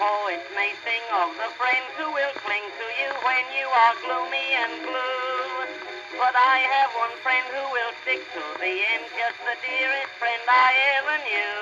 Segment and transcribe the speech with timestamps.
[0.00, 4.48] poets may sing of the friends who will cling to you when you are gloomy
[4.64, 5.76] and blue.
[6.16, 10.40] But I have one friend who will stick to the end, just the dearest friend
[10.48, 11.60] I ever knew.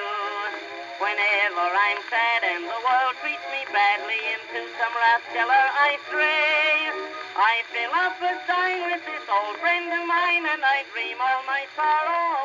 [1.02, 6.94] Whenever I'm sad and the world treats me badly, into some rathskeller I stray.
[7.34, 11.42] I fill up a sign with this old friend of mine, and I dream all
[11.42, 12.37] my sorrow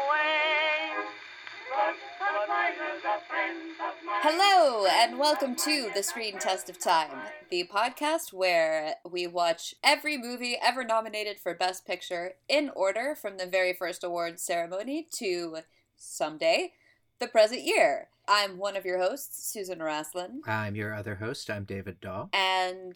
[4.25, 7.09] Hello, and welcome to The Screen Test of Time,
[7.51, 13.35] the podcast where we watch every movie ever nominated for Best Picture in order from
[13.35, 15.57] the very first awards ceremony to
[15.97, 16.71] someday
[17.19, 18.07] the present year.
[18.25, 21.49] I'm one of your hosts, Susan Raslin, I'm your other host.
[21.49, 22.29] I'm David Daw.
[22.31, 22.95] and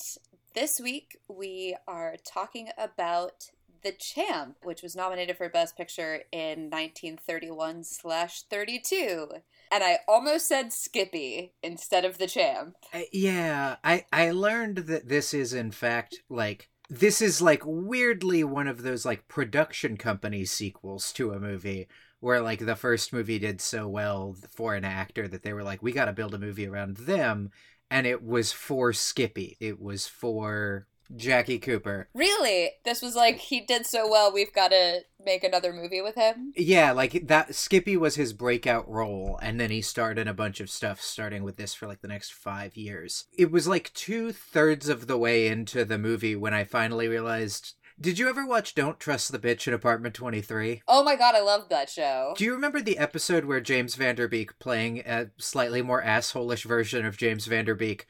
[0.55, 3.51] this week we are talking about
[3.83, 9.27] The Champ, which was nominated for Best Picture in 1931 slash 32.
[9.71, 12.75] And I almost said Skippy instead of The Champ.
[13.11, 18.67] Yeah, I I learned that this is in fact like this is like weirdly one
[18.67, 21.87] of those like production company sequels to a movie
[22.19, 25.83] where like the first movie did so well for an actor that they were like
[25.83, 27.51] we got to build a movie around them
[27.89, 29.57] and it was for Skippy.
[29.59, 32.09] It was for Jackie Cooper.
[32.13, 32.71] Really?
[32.85, 36.53] This was like, he did so well, we've got to make another movie with him?
[36.55, 40.59] Yeah, like that Skippy was his breakout role and then he starred in a bunch
[40.59, 43.25] of stuff starting with this for like the next 5 years.
[43.37, 47.73] It was like two thirds of the way into the movie when I finally realized
[47.99, 50.83] did you ever watch Don't Trust the Bitch in Apartment 23?
[50.87, 52.35] Oh my god, I love that show.
[52.37, 56.63] Do you remember the episode where James Van Der Beek, playing a slightly more assholish
[56.63, 58.05] version of James Van Der Beek,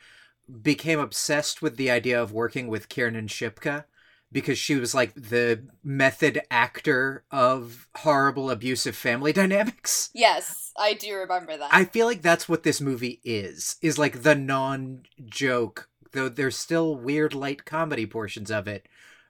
[0.61, 3.85] became obsessed with the idea of working with Kiernan Shipka?
[4.31, 10.09] Because she was like the method actor of horrible abusive family dynamics.
[10.13, 11.73] Yes, I do remember that.
[11.73, 13.77] I feel like that's what this movie is.
[13.81, 18.87] Is like the non-joke, though there's still weird light comedy portions of it,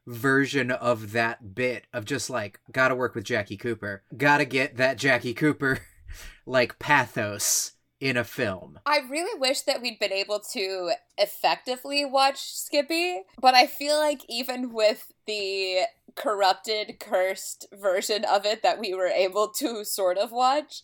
[0.07, 4.01] version of that bit of just like gotta work with Jackie Cooper.
[4.15, 5.79] Gotta get that Jackie Cooper
[6.47, 8.79] like pathos in a film.
[8.85, 14.21] I really wish that we'd been able to effectively watch Skippy, but I feel like
[14.29, 15.81] even with the
[16.15, 20.81] corrupted, cursed version of it that we were able to sort of watch,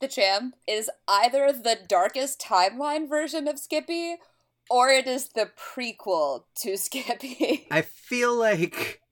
[0.00, 4.16] The Champ is either the darkest timeline version of Skippy
[4.70, 7.66] or it is the prequel to Skippy.
[7.70, 9.02] I feel like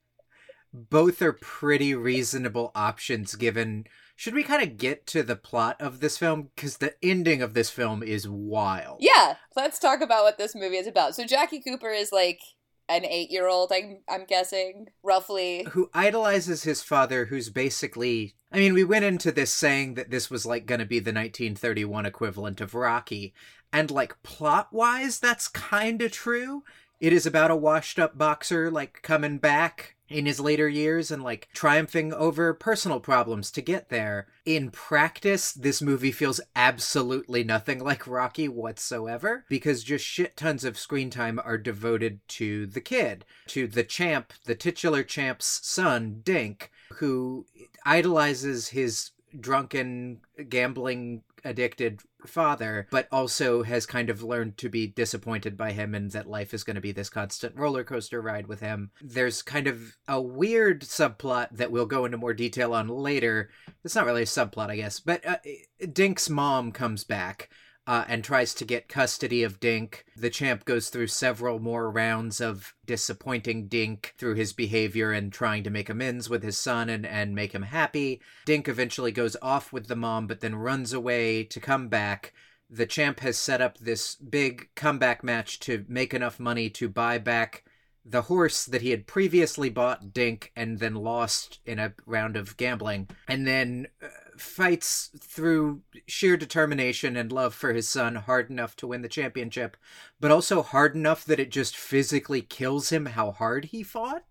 [0.73, 3.85] both are pretty reasonable options given
[4.19, 6.51] should we kind of get to the plot of this film?
[6.57, 8.97] Because the ending of this film is wild.
[8.99, 11.15] Yeah, let's talk about what this movie is about.
[11.15, 12.41] So Jackie Cooper is like
[12.89, 15.69] an eight-year-old, I'm, I'm guessing, roughly.
[15.71, 20.31] who idolizes his father who's basically i mean we went into this saying that this
[20.31, 23.33] was like going to be the 1931 equivalent of rocky.
[23.73, 26.65] And like plot wise that's kind of true.
[26.99, 31.23] It is about a washed up boxer like coming back in his later years and
[31.23, 34.27] like triumphing over personal problems to get there.
[34.45, 40.79] In practice this movie feels absolutely nothing like rocky whatsoever because just shit tons of
[40.79, 46.71] screen time are devoted to the kid to the champ the titular champ's son dink
[46.95, 47.47] who
[47.85, 55.57] idolizes his drunken gambling addicted father but also has kind of learned to be disappointed
[55.57, 58.61] by him and that life is going to be this constant roller coaster ride with
[58.61, 58.91] him.
[59.01, 63.51] There's kind of a weird subplot that we'll go into more detail on later.
[63.85, 65.37] It's not really a subplot i guess but uh,
[65.81, 67.51] dink's mom comes back
[67.89, 70.05] uh, and tries to get custody of Dink.
[70.15, 75.65] The champ goes through several more rounds of disappointing Dink through his behavior and trying
[75.65, 78.21] to make amends with his son and, and make him happy.
[78.45, 82.35] Dink eventually goes off with the mom, but then runs away to come back.
[82.69, 87.17] The champ has set up this big comeback match to make enough money to buy
[87.17, 87.65] back
[88.05, 92.57] the horse that he had previously bought Dink and then lost in a round of
[92.59, 94.09] gambling, and then uh,
[94.41, 99.77] fights through sheer determination and love for his son hard enough to win the championship,
[100.21, 104.25] but also hard enough that it just physically kills him how hard he fought.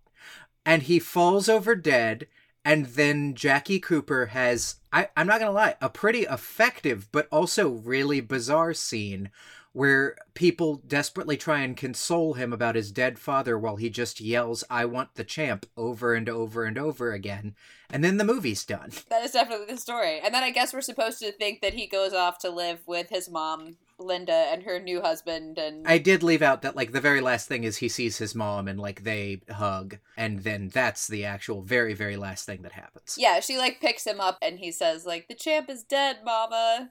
[0.66, 2.26] And he falls over dead,
[2.64, 7.68] and then Jackie Cooper has, I, I'm not gonna lie, a pretty effective but also
[7.68, 9.30] really bizarre scene
[9.78, 14.64] where people desperately try and console him about his dead father while he just yells,
[14.68, 17.54] I want the champ over and over and over again.
[17.88, 18.90] And then the movie's done.
[19.08, 20.18] That is definitely the story.
[20.18, 23.08] And then I guess we're supposed to think that he goes off to live with
[23.08, 25.58] his mom, Linda, and her new husband.
[25.58, 28.34] And I did leave out that, like, the very last thing is he sees his
[28.34, 29.98] mom and, like, they hug.
[30.16, 33.14] And then that's the actual very, very last thing that happens.
[33.16, 36.90] yeah, she like picks him up and he says like, "The champ is dead, mama."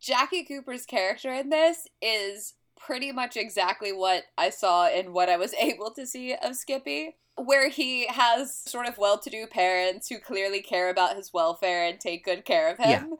[0.00, 5.36] Jackie Cooper's character in this is pretty much exactly what I saw in what I
[5.36, 7.16] was able to see of Skippy.
[7.36, 11.86] Where he has sort of well to do parents who clearly care about his welfare
[11.86, 13.10] and take good care of him.
[13.10, 13.16] Yeah.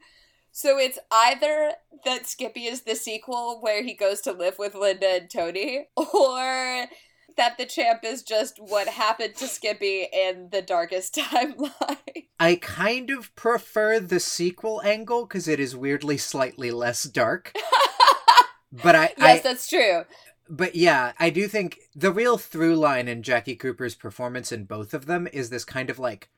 [0.51, 1.73] So it's either
[2.03, 6.87] that Skippy is the sequel where he goes to live with Linda and Tony, or
[7.37, 12.25] that the champ is just what happened to Skippy in the darkest timeline.
[12.39, 17.53] I kind of prefer the sequel angle because it is weirdly slightly less dark.
[18.71, 20.03] But I, yes, I that's true.
[20.47, 24.93] but yeah, I do think the real through line in Jackie Cooper's performance in both
[24.93, 26.29] of them is this kind of like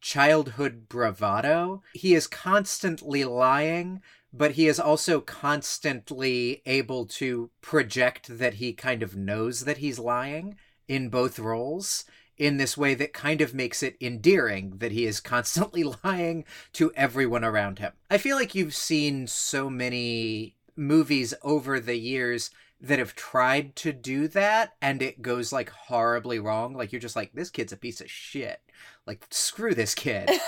[0.00, 1.82] childhood bravado.
[1.92, 4.02] He is constantly lying,
[4.32, 9.98] but he is also constantly able to project that he kind of knows that he's
[9.98, 10.56] lying
[10.88, 12.04] in both roles
[12.36, 16.90] in this way that kind of makes it endearing that he is constantly lying to
[16.94, 17.92] everyone around him.
[18.10, 22.50] I feel like you've seen so many movies over the years
[22.80, 27.16] that have tried to do that and it goes like horribly wrong like you're just
[27.16, 28.62] like this kid's a piece of shit
[29.10, 30.30] like screw this kid.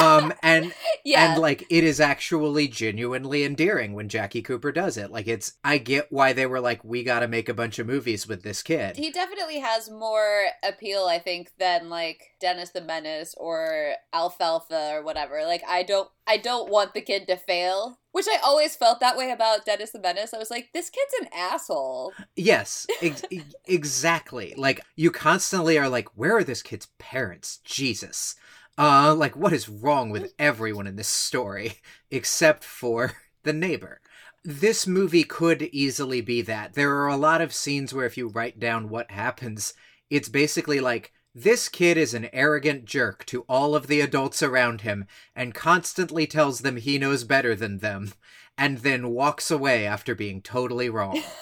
[0.00, 0.72] Um and
[1.04, 1.32] Yeah.
[1.32, 5.10] and like it is actually genuinely endearing when Jackie Cooper does it.
[5.10, 7.88] Like it's I get why they were like we got to make a bunch of
[7.88, 8.96] movies with this kid.
[8.96, 15.02] He definitely has more appeal, I think, than like Dennis the Menace or Alfalfa or
[15.02, 15.44] whatever.
[15.44, 17.98] Like I don't I don't want the kid to fail.
[18.12, 20.34] Which I always felt that way about Dennis the Menace.
[20.34, 22.12] I was like, this kid's an asshole.
[22.34, 23.22] Yes, ex-
[23.66, 24.54] exactly.
[24.56, 27.58] Like you constantly are like, where are this kid's parents?
[27.64, 28.34] Jesus.
[28.76, 31.74] Uh, like what is wrong with everyone in this story
[32.10, 33.12] except for
[33.42, 34.00] the neighbor?
[34.44, 36.74] This movie could easily be that.
[36.74, 39.74] There are a lot of scenes where if you write down what happens,
[40.10, 41.12] it's basically like
[41.42, 45.06] this kid is an arrogant jerk to all of the adults around him
[45.36, 48.12] and constantly tells them he knows better than them
[48.56, 51.22] and then walks away after being totally wrong.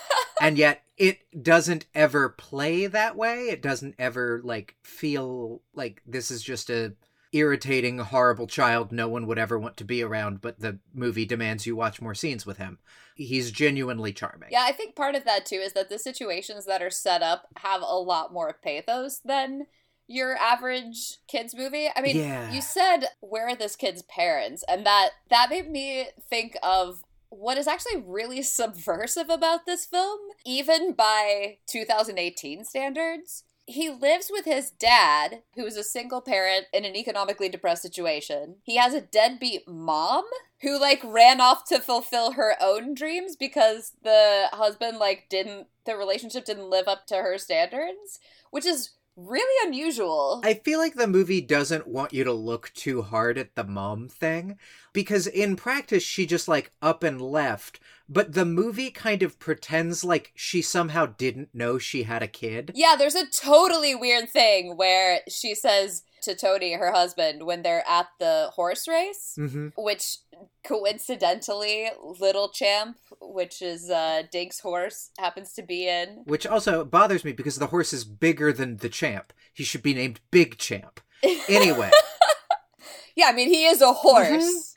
[0.41, 3.49] And yet it doesn't ever play that way.
[3.49, 6.95] It doesn't ever like feel like this is just a
[7.33, 11.67] irritating horrible child no one would ever want to be around but the movie demands
[11.67, 12.79] you watch more scenes with him.
[13.15, 14.51] He's genuinely charming.
[14.53, 17.47] Yeah, I think part of that too is that the situations that are set up
[17.57, 19.67] have a lot more pathos than
[20.09, 21.89] your average kids movie.
[21.95, 22.53] I mean, Yeah.
[22.53, 27.59] you said where are this kid's parents and that that made me think of what
[27.59, 33.43] is actually really subversive about this film even by 2018 standards.
[33.69, 38.59] He lives with his dad, who is a single parent in an economically depressed situation.
[38.63, 40.23] He has a deadbeat mom
[40.63, 45.97] who like ran off to fulfill her own dreams because the husband like didn't the
[45.97, 48.21] relationship didn't live up to her standards,
[48.53, 50.43] which is really unusual.
[50.45, 54.09] I feel like the movie doesn't want you to look too hard at the mom
[54.09, 54.59] thing
[54.93, 60.05] because in practice she just like up and left, but the movie kind of pretends
[60.05, 62.73] like she somehow didn't know she had a kid.
[62.75, 67.85] Yeah, there's a totally weird thing where she says to Tony, her husband, when they're
[67.89, 70.19] at the horse race, hmm which
[70.65, 71.89] coincidentally,
[72.21, 76.23] Little Champ, which is uh, Dink's horse, happens to be in.
[76.25, 79.33] Which also bothers me because the horse is bigger than the champ.
[79.53, 81.01] He should be named Big Champ.
[81.49, 81.91] Anyway,
[83.17, 84.77] Yeah, I mean, he is a horse.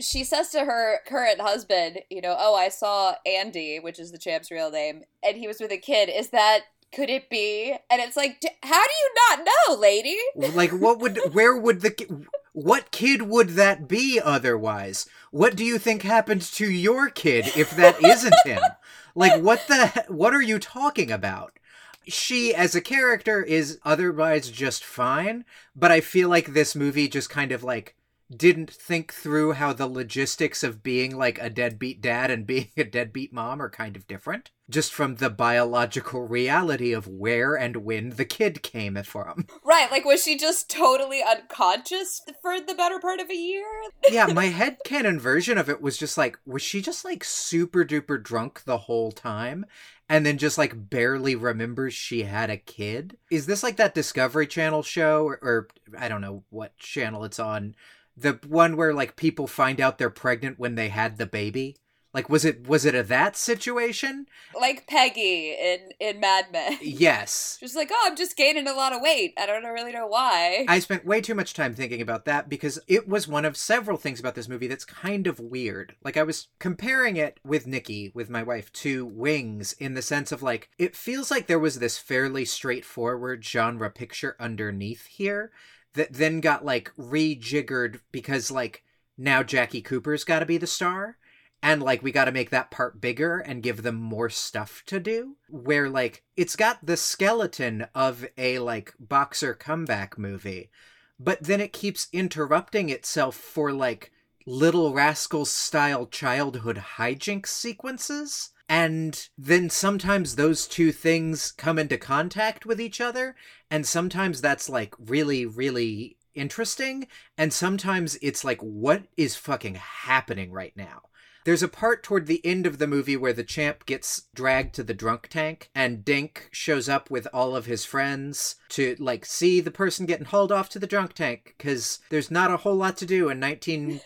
[0.00, 4.18] She says to her current husband, you know, oh, I saw Andy, which is the
[4.18, 6.10] champ's real name, and he was with a kid.
[6.10, 6.60] Is that,
[6.92, 7.74] could it be?
[7.90, 10.16] And it's like, how do you not know, lady?
[10.36, 15.06] like what would where would the what kid would that be otherwise?
[15.30, 18.60] What do you think happened to your kid if that isn't him?
[19.14, 21.58] Like what the what are you talking about?
[22.06, 27.28] She as a character is otherwise just fine, but I feel like this movie just
[27.28, 27.96] kind of like
[28.34, 32.84] didn't think through how the logistics of being like a deadbeat dad and being a
[32.84, 34.50] deadbeat mom are kind of different.
[34.70, 39.46] Just from the biological reality of where and when the kid came from.
[39.64, 43.66] Right, like, was she just totally unconscious for the better part of a year?
[44.10, 47.84] yeah, my head headcanon version of it was just like, was she just like super
[47.84, 49.66] duper drunk the whole time?
[50.08, 53.18] And then just like barely remembers she had a kid?
[53.30, 55.26] Is this like that Discovery Channel show?
[55.26, 55.68] Or, or
[55.98, 57.74] I don't know what channel it's on.
[58.18, 61.76] The one where like people find out they're pregnant when they had the baby?
[62.14, 64.26] Like was it was it a that situation?
[64.58, 66.78] Like Peggy in, in Mad Men.
[66.80, 67.58] Yes.
[67.60, 69.34] Just like, oh, I'm just gaining a lot of weight.
[69.38, 70.64] I don't really know why.
[70.68, 73.98] I spent way too much time thinking about that because it was one of several
[73.98, 75.94] things about this movie that's kind of weird.
[76.02, 80.32] Like I was comparing it with Nikki, with my wife, to Wings in the sense
[80.32, 85.52] of like it feels like there was this fairly straightforward genre picture underneath here
[85.98, 88.84] that then got like rejiggered because like
[89.18, 91.18] now Jackie Cooper's got to be the star.
[91.60, 95.00] and like we got to make that part bigger and give them more stuff to
[95.00, 100.70] do where like it's got the skeleton of a like boxer comeback movie
[101.18, 104.12] but then it keeps interrupting itself for like
[104.46, 112.66] little rascals style childhood hijinks sequences and then sometimes those two things come into contact
[112.66, 113.34] with each other
[113.70, 117.06] and sometimes that's like really really interesting
[117.36, 121.02] and sometimes it's like what is fucking happening right now?
[121.44, 124.82] There's a part toward the end of the movie where the champ gets dragged to
[124.82, 129.60] the drunk tank and Dink shows up with all of his friends to like see
[129.60, 132.96] the person getting hauled off to the drunk tank cuz there's not a whole lot
[132.98, 134.00] to do in 19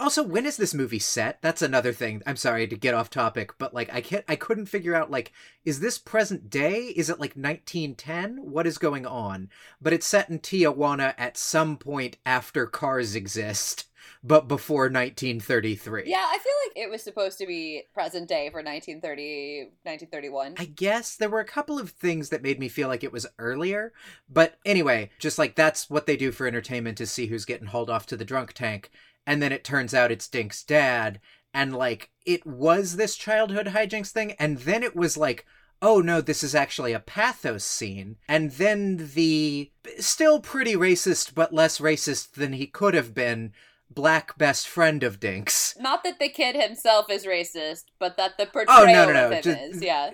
[0.00, 1.40] also when is this movie set?
[1.42, 2.22] That's another thing.
[2.26, 5.32] I'm sorry to get off topic but like i can't i couldn't figure out like
[5.64, 6.92] is this present day?
[6.96, 9.50] Is it like 1910 what is going on?
[9.80, 13.84] But it's set in tijuana at some point after cars exist
[14.22, 18.58] but before 1933 Yeah, I feel like it was supposed to be present day for
[18.58, 20.54] 1930, 1931.
[20.58, 23.26] I guess there were a couple of things that made me feel like it was
[23.38, 23.92] earlier,
[24.28, 27.90] but anyway, just like that's what they do for entertainment to see who's getting hauled
[27.90, 28.90] off to the drunk tank,
[29.28, 31.20] and then it turns out it's Dink's dad,
[31.52, 35.44] and like it was this childhood hijinks thing, and then it was like,
[35.82, 41.52] oh no, this is actually a pathos scene, and then the still pretty racist but
[41.52, 43.52] less racist than he could have been
[43.90, 45.76] black best friend of Dink's.
[45.78, 49.26] Not that the kid himself is racist, but that the portrayal Oh, no, no, no,
[49.26, 49.82] of him just- is.
[49.82, 50.10] Yeah.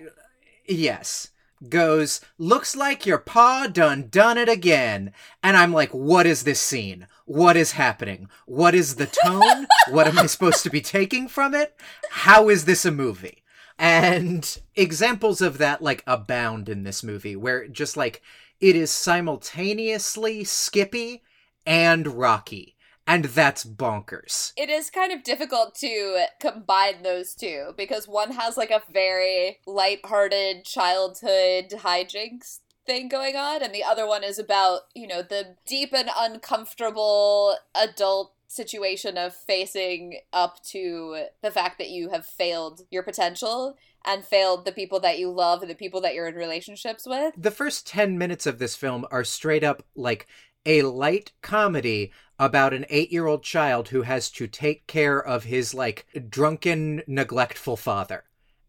[0.67, 1.29] Yes.
[1.69, 5.13] Goes, looks like your pa done done it again.
[5.43, 7.07] And I'm like, what is this scene?
[7.25, 8.29] What is happening?
[8.47, 9.67] What is the tone?
[9.91, 11.79] what am I supposed to be taking from it?
[12.11, 13.43] How is this a movie?
[13.79, 18.23] And examples of that like abound in this movie where just like
[18.61, 21.23] it is simultaneously skippy
[21.67, 22.74] and rocky.
[23.07, 24.53] And that's bonkers.
[24.57, 29.59] It is kind of difficult to combine those two because one has like a very
[29.67, 35.57] light-hearted childhood hijinks thing going on and the other one is about, you know, the
[35.67, 42.83] deep and uncomfortable adult situation of facing up to the fact that you have failed
[42.91, 46.35] your potential and failed the people that you love and the people that you're in
[46.35, 47.35] relationships with.
[47.37, 50.27] the first 10 minutes of this film are straight up like
[50.67, 55.45] a light comedy about an eight year old child who has to take care of
[55.45, 58.25] his like drunken, neglectful father.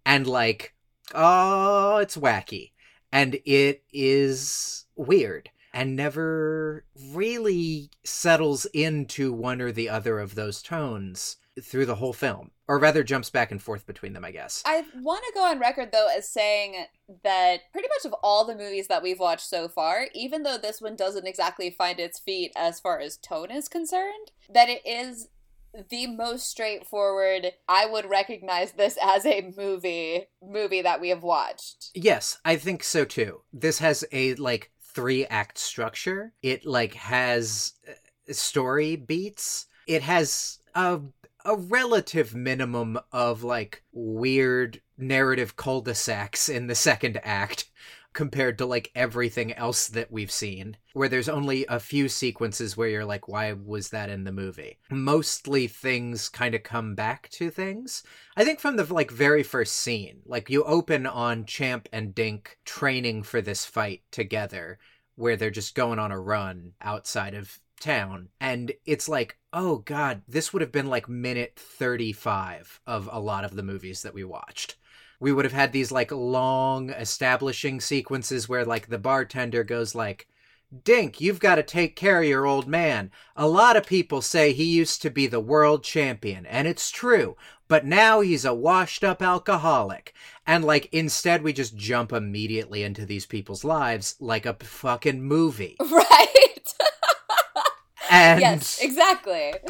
[0.06, 0.76] And like,
[1.14, 2.72] oh, it's wacky.
[3.12, 10.62] And it is weird and never really settles into one or the other of those
[10.62, 12.52] tones through the whole film.
[12.68, 14.64] Or rather, jumps back and forth between them, I guess.
[14.66, 16.86] I want to go on record though as saying
[17.24, 20.82] that pretty much of all the movies that we've watched so far, even though this
[20.82, 25.30] one doesn't exactly find its feet as far as tone is concerned, that it is
[25.90, 31.92] the most straightforward I would recognize this as a movie movie that we have watched.
[31.94, 33.42] Yes, I think so too.
[33.54, 36.34] This has a like three act structure.
[36.42, 39.68] It like has uh, story beats.
[39.88, 41.02] It has a
[41.46, 47.70] a relative minimum of like weird narrative cul-de-sacs in the second act
[48.14, 52.88] compared to like everything else that we've seen where there's only a few sequences where
[52.88, 54.80] you're like why was that in the movie?
[54.90, 58.04] Mostly things kind of come back to things.
[58.38, 62.58] I think from the like very first scene like you open on champ and dink
[62.66, 64.80] training for this fight together
[65.16, 70.22] where they're just going on a run outside of town and it's like oh god
[70.28, 74.24] this would have been like minute 35 of a lot of the movies that we
[74.24, 74.76] watched.
[75.18, 80.28] We would have had these like long establishing sequences where like the bartender goes like
[80.84, 83.12] dink you've got to take care of your old man.
[83.38, 87.38] A lot of people say he used to be the world champion and it's true
[87.70, 90.14] but now he's a washed up alcoholic.
[90.46, 95.78] And like instead we just jump immediately into these people's lives like a fucking movie.
[95.90, 96.55] Right?
[98.16, 99.54] And yes, exactly.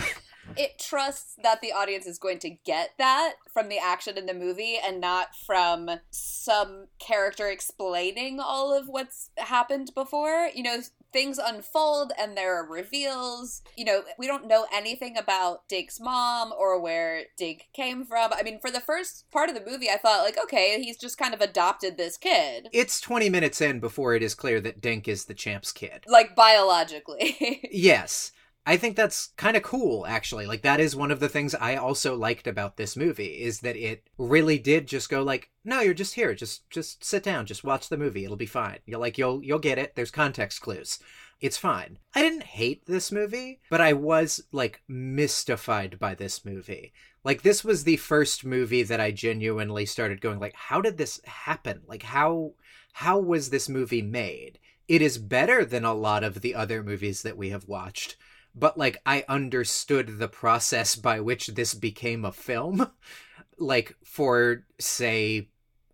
[0.58, 4.34] It trusts that the audience is going to get that from the action in the
[4.34, 10.50] movie and not from some character explaining all of what's happened before.
[10.54, 10.78] You know,
[11.12, 13.64] things unfold and there are reveals.
[13.76, 18.32] You know, we don't know anything about Dink's mom or where Dink came from.
[18.32, 21.18] I mean, for the first part of the movie, I thought, like, okay, he's just
[21.18, 22.70] kind of adopted this kid.
[22.72, 26.36] it's 20 minutes in before it is clear that dink is the champ's kid Like,
[26.36, 27.68] biologically.
[27.72, 28.32] Yes.
[28.66, 30.48] I think that's kind of cool, actually.
[30.48, 33.76] Like, that is one of the things I also liked about this movie, is that
[33.76, 36.34] it really did just go like, no, you're just here.
[36.34, 37.46] Just, just sit down.
[37.46, 38.26] Just watch the movie.
[38.26, 38.80] It'll be fine.
[38.86, 39.96] You'll like, you'll, you'll get it.
[39.96, 41.00] There's context clues.
[41.42, 42.00] It's fine.
[42.14, 46.94] I didn't hate this movie, but I was like mystified by this movie.
[47.26, 51.20] Like this was the first movie that I genuinely started going like how did this
[51.26, 51.82] happen?
[51.88, 52.54] Like how
[52.94, 54.60] how was this movie made?
[54.88, 58.16] It is better than a lot of the other movies that we have watched,
[58.56, 62.90] but like I understood the process by which this became a film.
[63.58, 65.50] like for say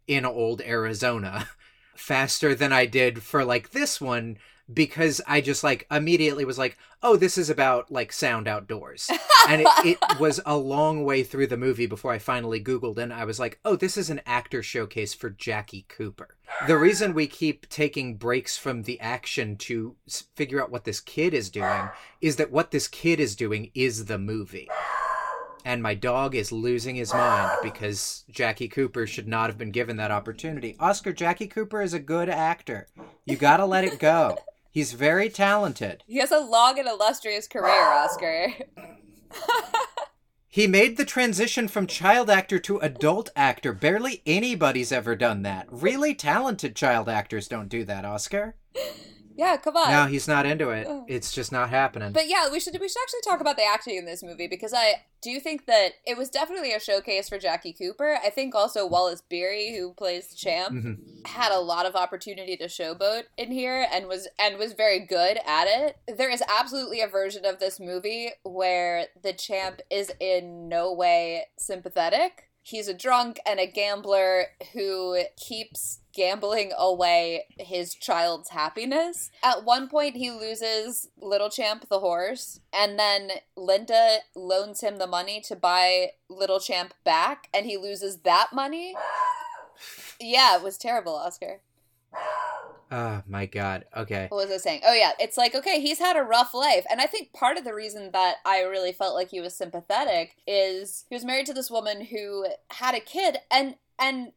[0.07, 1.47] in old Arizona
[1.95, 4.37] faster than I did for like this one
[4.73, 9.09] because I just like immediately was like, oh, this is about like sound outdoors.
[9.49, 13.13] and it, it, was a long way through the movie before I finally Googled and
[13.13, 16.37] I was like, oh, this is an actor showcase for Jackie Cooper.
[16.67, 19.95] The reason we keep taking breaks from the action to
[20.35, 24.05] figure out what this kid is doing is that what this kid is doing is
[24.05, 24.69] the movie.
[25.63, 29.97] And my dog is losing his mind because Jackie Cooper should not have been given
[29.97, 30.75] that opportunity.
[30.79, 32.87] Oscar, Jackie Cooper is a good actor.
[33.25, 34.37] You gotta let it go.
[34.71, 36.03] He's very talented.
[36.07, 38.53] He has a long and illustrious career, Oscar.
[40.47, 43.73] he made the transition from child actor to adult actor.
[43.73, 45.67] Barely anybody's ever done that.
[45.69, 48.55] Really talented child actors don't do that, Oscar.
[49.35, 49.91] Yeah, come on.
[49.91, 50.87] No, he's not into it.
[51.07, 52.11] It's just not happening.
[52.11, 54.73] But yeah, we should we should actually talk about the acting in this movie because
[54.73, 58.17] I do think that it was definitely a showcase for Jackie Cooper.
[58.23, 60.93] I think also Wallace Beery, who plays the champ, mm-hmm.
[61.25, 65.37] had a lot of opportunity to showboat in here and was and was very good
[65.45, 65.97] at it.
[66.07, 71.45] There is absolutely a version of this movie where the champ is in no way
[71.57, 79.31] sympathetic he's a drunk and a gambler who keeps gambling away his child's happiness.
[79.43, 85.07] At one point, he loses Little Champ the horse, and then Linda loans him the
[85.07, 88.95] money to buy Little Champ back, and he loses that money.
[90.19, 91.61] Yeah, it was terrible, Oscar.
[92.91, 93.85] Oh my god.
[93.95, 94.27] Okay.
[94.29, 94.81] What was I saying?
[94.85, 97.63] Oh yeah, it's like okay, he's had a rough life, and I think part of
[97.63, 101.53] the reason that I really felt like he was sympathetic is he was married to
[101.53, 104.33] this woman who had a kid and and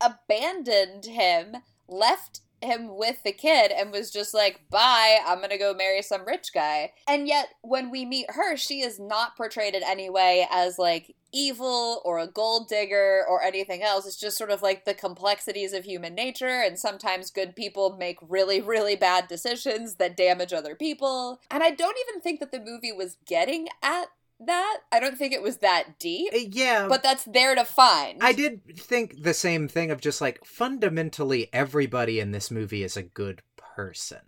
[0.00, 1.56] abandoned him,
[1.88, 6.26] left him with the kid and was just like, bye, I'm gonna go marry some
[6.26, 6.92] rich guy.
[7.08, 11.14] And yet, when we meet her, she is not portrayed in any way as like
[11.32, 14.06] evil or a gold digger or anything else.
[14.06, 18.18] It's just sort of like the complexities of human nature, and sometimes good people make
[18.22, 21.40] really, really bad decisions that damage other people.
[21.50, 24.06] And I don't even think that the movie was getting at
[24.40, 24.78] that.
[24.92, 26.32] I don't think it was that deep.
[26.32, 26.86] Uh, yeah.
[26.88, 28.22] But that's there to find.
[28.22, 32.96] I did think the same thing of just like fundamentally everybody in this movie is
[32.96, 34.20] a good person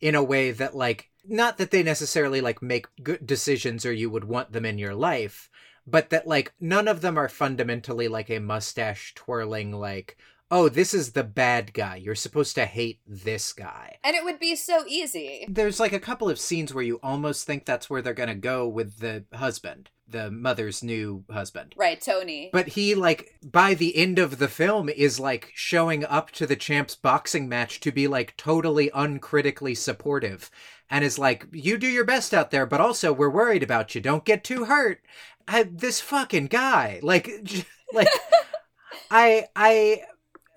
[0.00, 4.10] in a way that like not that they necessarily like make good decisions or you
[4.10, 5.50] would want them in your life,
[5.86, 10.16] but that like none of them are fundamentally like a mustache twirling like
[10.50, 11.96] oh, this is the bad guy.
[11.96, 13.98] You're supposed to hate this guy.
[14.04, 15.46] And it would be so easy.
[15.48, 18.34] There's like a couple of scenes where you almost think that's where they're going to
[18.34, 21.74] go with the husband, the mother's new husband.
[21.76, 22.50] Right, Tony.
[22.52, 26.56] But he, like, by the end of the film, is like showing up to the
[26.56, 30.50] champ's boxing match to be like totally uncritically supportive.
[30.88, 34.00] And is like, you do your best out there, but also we're worried about you.
[34.00, 35.00] Don't get too hurt.
[35.48, 37.28] I, this fucking guy, like,
[37.92, 38.08] like,
[39.10, 40.02] I, I,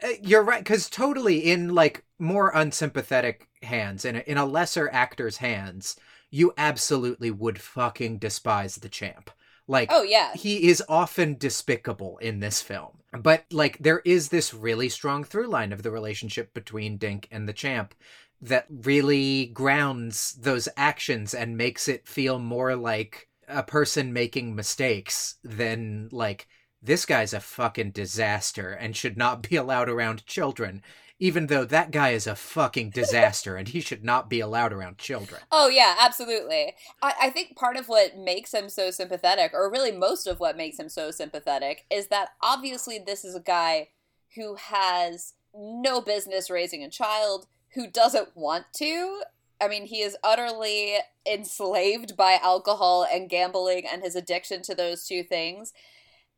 [0.02, 4.90] Uh, you're right, because totally in like more unsympathetic hands, in a, in a lesser
[4.92, 5.96] actor's hands,
[6.32, 9.32] you absolutely would fucking despise the champ.
[9.68, 14.54] Like, oh yeah, he is often despicable in this film, but like there is this
[14.54, 17.94] really strong through line of the relationship between Dink and the champ
[18.42, 25.36] that really grounds those actions and makes it feel more like a person making mistakes
[25.44, 26.48] than like
[26.82, 30.82] this guy's a fucking disaster and should not be allowed around children
[31.20, 34.98] even though that guy is a fucking disaster and he should not be allowed around
[34.98, 35.42] children.
[35.52, 36.76] Oh, yeah, absolutely.
[37.02, 40.56] I, I, think part of what makes him so sympathetic, or really most of what
[40.56, 43.90] makes him so sympathetic, is that obviously this is a guy
[44.36, 49.24] who has no business raising a child, who doesn't want to.
[49.62, 50.96] I mean, he is utterly
[51.30, 55.74] enslaved by alcohol and gambling and his addiction to those two things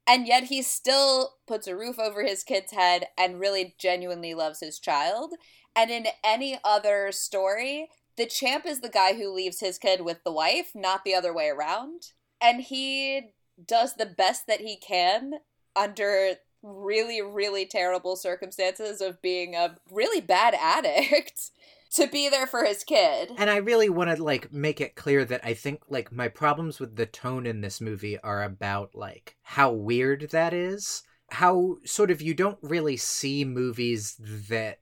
[0.08, 4.60] and yet he still puts a roof over his kid's head and really genuinely loves
[4.60, 5.34] his child.
[5.76, 7.88] And in any other story,
[8.18, 11.34] the champ is the guy who leaves his kid with the wife, not the other
[11.34, 12.12] way around.
[12.42, 13.34] And he
[13.66, 15.34] does the best that he can
[15.76, 16.34] under
[16.64, 21.52] really, really terrible circumstances of being a really bad addict
[21.92, 23.32] to be there for his kid.
[23.38, 26.80] And I really want to like make it clear that I think like my problems
[26.80, 31.04] with the tone in this movie are about like how weird that is.
[31.32, 34.16] How sort of you don't really see movies
[34.50, 34.80] that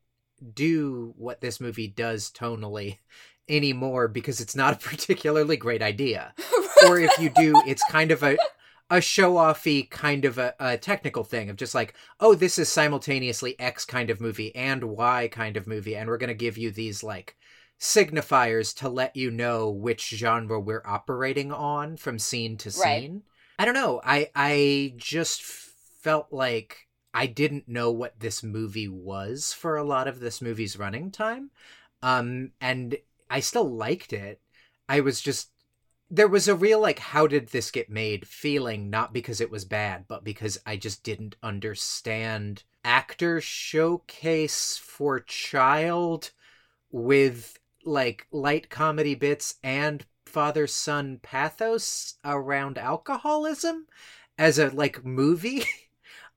[0.54, 3.00] do what this movie does tonally
[3.48, 6.34] anymore because it's not a particularly great idea.
[6.88, 8.38] or if you do, it's kind of a
[8.90, 12.70] a show offy kind of a, a technical thing of just like, oh, this is
[12.70, 16.58] simultaneously X kind of movie and Y kind of movie, and we're going to give
[16.58, 17.36] you these like
[17.80, 23.04] signifiers to let you know which genre we're operating on from scene to Right.
[23.04, 23.24] scene.
[23.58, 24.02] I don't know.
[24.04, 30.08] I I just felt like I didn't know what this movie was for a lot
[30.08, 31.52] of this movie's running time.
[32.02, 32.98] Um and
[33.30, 34.42] I still liked it.
[34.88, 35.50] I was just
[36.10, 39.66] there was a real like how did this get made feeling not because it was
[39.66, 42.64] bad but because I just didn't understand.
[42.84, 46.32] Actor showcase for child
[46.92, 53.86] with like light comedy bits and father son pathos around alcoholism
[54.38, 55.66] as a like movie.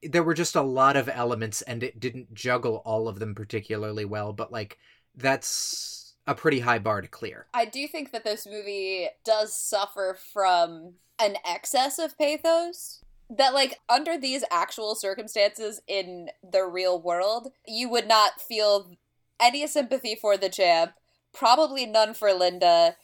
[0.05, 4.05] There were just a lot of elements and it didn't juggle all of them particularly
[4.05, 4.77] well but like
[5.15, 10.17] that's a pretty high bar to clear I do think that this movie does suffer
[10.33, 13.01] from an excess of pathos.
[13.31, 18.97] That, like, under these actual circumstances in the real world, you would not feel
[19.41, 20.93] any sympathy for the champ,
[21.33, 22.97] probably none for Linda.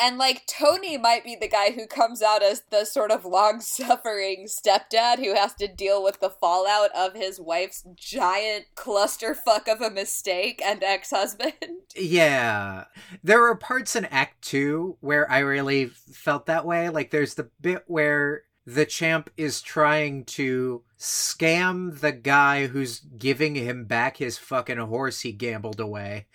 [0.00, 3.60] And, like, Tony might be the guy who comes out as the sort of long
[3.60, 9.82] suffering stepdad who has to deal with the fallout of his wife's giant clusterfuck of
[9.82, 11.52] a mistake and ex husband.
[11.96, 12.84] Yeah.
[13.24, 16.88] There were parts in Act 2 where I really felt that way.
[16.88, 23.56] Like there's the bit where the champ is trying to scam the guy who's giving
[23.56, 26.26] him back his fucking horse he gambled away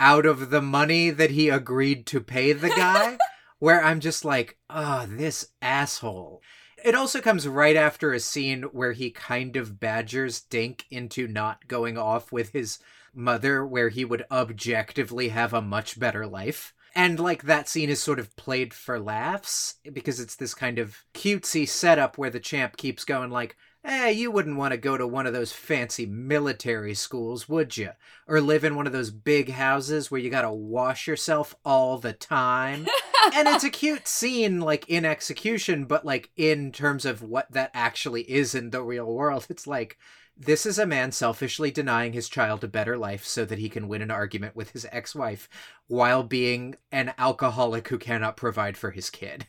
[0.00, 3.16] out of the money that he agreed to pay the guy.
[3.60, 6.42] where I'm just like, oh, this asshole.
[6.82, 11.68] It also comes right after a scene where he kind of badgers Dink into not
[11.68, 12.78] going off with his
[13.14, 16.72] mother, where he would objectively have a much better life.
[16.94, 21.04] And like that scene is sort of played for laughs because it's this kind of
[21.14, 25.06] cutesy setup where the champ keeps going like, Eh, you wouldn't want to go to
[25.06, 27.90] one of those fancy military schools, would you?
[28.26, 32.12] Or live in one of those big houses where you gotta wash yourself all the
[32.12, 32.86] time?
[33.34, 37.70] and it's a cute scene, like in execution, but like in terms of what that
[37.72, 39.96] actually is in the real world, it's like
[40.36, 43.88] this is a man selfishly denying his child a better life so that he can
[43.88, 45.48] win an argument with his ex wife
[45.86, 49.46] while being an alcoholic who cannot provide for his kid.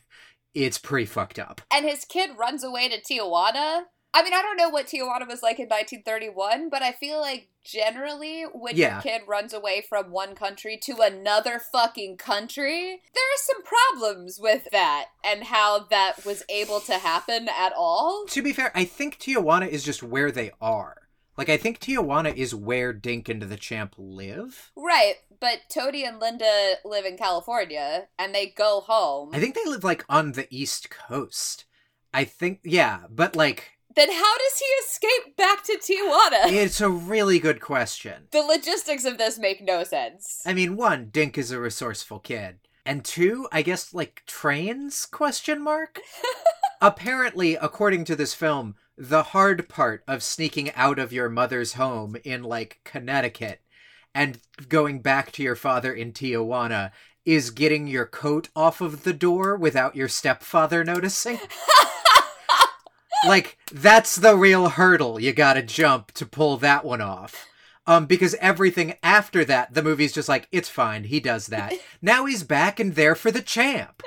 [0.54, 1.60] It's pretty fucked up.
[1.70, 3.84] and his kid runs away to Tijuana.
[4.14, 7.48] I mean, I don't know what Tijuana was like in 1931, but I feel like
[7.64, 8.94] generally when Yeah.
[8.94, 14.38] your kid runs away from one country to another fucking country, there are some problems
[14.38, 18.26] with that and how that was able to happen at all.
[18.26, 20.96] To be fair, I think Tijuana is just where they are.
[21.38, 24.70] Like, I think Tijuana is where Dink and the Champ live.
[24.76, 29.30] Right, but Tony and Linda live in California and they go home.
[29.32, 31.64] I think they live, like, on the East Coast.
[32.12, 36.52] I think, yeah, but, like, then how does he escape back to Tijuana?
[36.52, 38.24] it's a really good question.
[38.30, 40.42] the logistics of this make no sense.
[40.46, 42.56] I mean, one, Dink is a resourceful kid.
[42.84, 45.06] And two, I guess, like, trains?
[45.06, 46.00] Question mark?
[46.80, 52.16] Apparently, according to this film, the hard part of sneaking out of your mother's home
[52.24, 53.60] in, like, Connecticut
[54.14, 56.90] and going back to your father in Tijuana
[57.24, 61.38] is getting your coat off of the door without your stepfather noticing.
[63.26, 67.48] like, that's the real hurdle you gotta jump to pull that one off.
[67.86, 71.74] Um, because everything after that, the movie's just like, it's fine, he does that.
[72.02, 74.02] now he's back and there for the champ.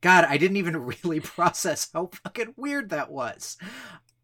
[0.00, 3.58] God, I didn't even really process how fucking weird that was.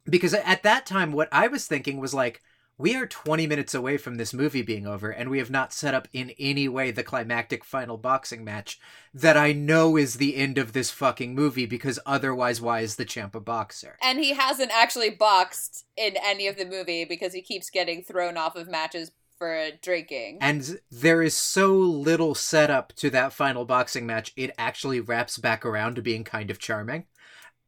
[0.05, 2.41] Because at that time, what I was thinking was like,
[2.79, 5.95] we are 20 minutes away from this movie being over, and we have not set
[5.95, 8.81] up in any way the climactic final boxing match
[9.15, 13.05] that I know is the end of this fucking movie, because otherwise, why is the
[13.05, 13.97] champ a boxer?
[14.03, 18.37] And he hasn't actually boxed in any of the movie because he keeps getting thrown
[18.37, 20.39] off of matches for drinking.
[20.41, 25.67] And there is so little setup to that final boxing match, it actually wraps back
[25.67, 27.07] around to being kind of charming.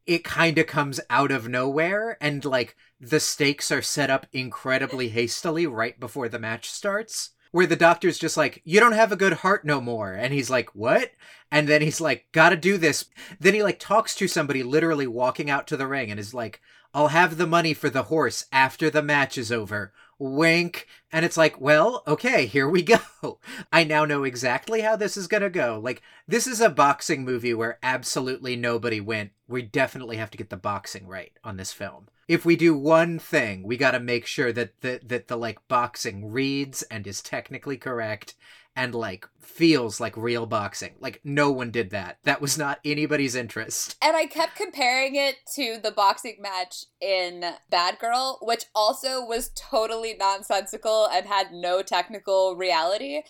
[0.05, 5.09] It kind of comes out of nowhere, and like the stakes are set up incredibly
[5.09, 7.31] hastily right before the match starts.
[7.51, 10.13] Where the doctor's just like, You don't have a good heart no more.
[10.13, 11.11] And he's like, What?
[11.51, 13.05] And then he's like, Gotta do this.
[13.39, 16.61] Then he like talks to somebody literally walking out to the ring and is like,
[16.93, 19.93] I'll have the money for the horse after the match is over.
[20.19, 20.87] Wink.
[21.11, 22.81] And it's like, well, okay, here we
[23.21, 23.39] go.
[23.71, 25.79] I now know exactly how this is gonna go.
[25.83, 29.31] Like, this is a boxing movie where absolutely nobody went.
[29.47, 32.07] We definitely have to get the boxing right on this film.
[32.27, 35.59] if we do one thing, we got to make sure that the that the like
[35.67, 38.33] boxing reads and is technically correct
[38.75, 40.95] and like feels like real boxing.
[40.99, 42.17] Like no one did that.
[42.23, 43.95] That was not anybody's interest.
[44.01, 49.51] And I kept comparing it to the boxing match in Bad Girl, which also was
[49.55, 53.21] totally nonsensical and had no technical reality.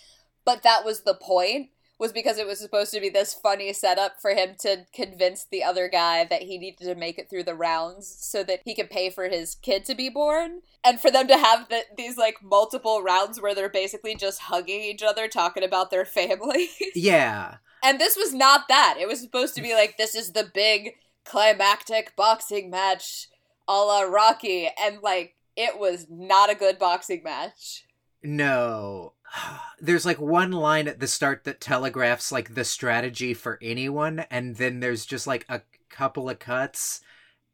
[0.45, 4.19] But that was the point was because it was supposed to be this funny setup
[4.21, 7.55] for him to convince the other guy that he needed to make it through the
[7.55, 11.27] rounds so that he could pay for his kid to be born and for them
[11.27, 15.63] to have the, these like multiple rounds where they're basically just hugging each other talking
[15.63, 16.69] about their family.
[16.93, 17.57] Yeah.
[17.81, 18.97] And this was not that.
[18.99, 23.29] It was supposed to be like this is the big climactic boxing match
[23.67, 24.69] a la rocky.
[24.79, 27.85] And like it was not a good boxing match.
[28.21, 29.14] No
[29.79, 34.55] there's like one line at the start that telegraphs like the strategy for anyone and
[34.55, 37.01] then there's just like a couple of cuts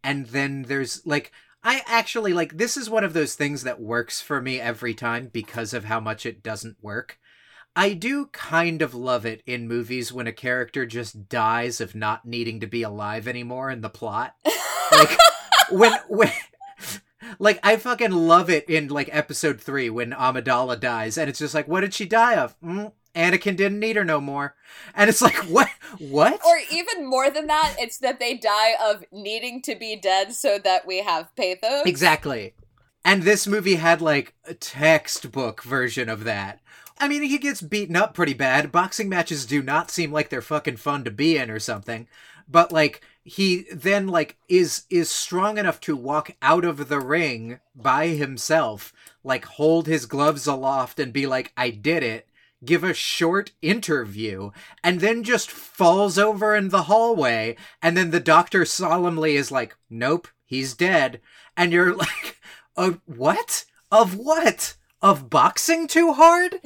[0.03, 1.31] and then there's like
[1.63, 5.29] I actually like this is one of those things that works for me every time
[5.31, 7.19] because of how much it doesn't work.
[7.75, 12.25] I do kind of love it in movies when a character just dies of not
[12.25, 14.35] needing to be alive anymore in the plot.
[14.93, 15.17] Like
[15.69, 16.31] when when
[17.39, 21.53] like I fucking love it in like episode three when Amidala dies, and it's just
[21.53, 22.59] like, what did she die of?
[22.61, 24.55] Mm, Anakin didn't need her no more,
[24.95, 26.39] and it's like, what, what?
[26.45, 30.57] Or even more than that, it's that they die of needing to be dead so
[30.59, 31.85] that we have pathos.
[31.85, 32.53] Exactly.
[33.03, 36.59] And this movie had like a textbook version of that.
[36.99, 38.71] I mean, he gets beaten up pretty bad.
[38.71, 42.07] Boxing matches do not seem like they're fucking fun to be in or something.
[42.47, 47.59] But like he then like is is strong enough to walk out of the ring
[47.75, 52.27] by himself like hold his gloves aloft and be like i did it
[52.65, 54.51] give a short interview
[54.83, 59.75] and then just falls over in the hallway and then the doctor solemnly is like
[59.89, 61.21] nope he's dead
[61.55, 62.41] and you're like
[62.77, 63.65] uh, what?
[63.91, 64.75] Of what?
[65.01, 66.59] Of boxing too hard?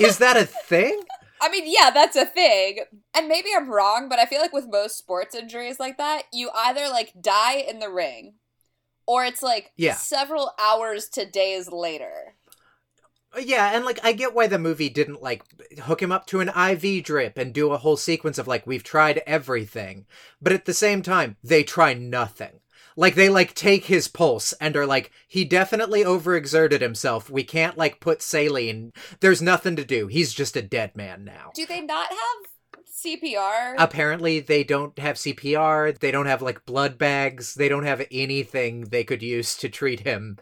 [0.00, 1.00] Is that a thing
[1.42, 2.84] I mean, yeah, that's a thing.
[3.14, 6.50] And maybe I'm wrong, but I feel like with most sports injuries like that, you
[6.54, 8.34] either like die in the ring
[9.06, 9.94] or it's like yeah.
[9.94, 12.36] several hours to days later.
[13.36, 15.42] Uh, yeah, and like I get why the movie didn't like
[15.80, 18.84] hook him up to an IV drip and do a whole sequence of like we've
[18.84, 20.06] tried everything.
[20.40, 22.60] But at the same time, they try nothing.
[22.96, 27.30] Like they like take his pulse and are like, he definitely overexerted himself.
[27.30, 28.92] We can't like put saline.
[29.20, 30.06] There's nothing to do.
[30.06, 31.50] He's just a dead man now.
[31.54, 33.74] Do they not have CPR?
[33.78, 35.98] Apparently they don't have CPR.
[35.98, 37.54] They don't have like blood bags.
[37.54, 40.38] They don't have anything they could use to treat him